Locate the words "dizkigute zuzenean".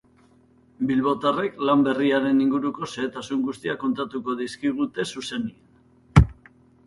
4.39-6.33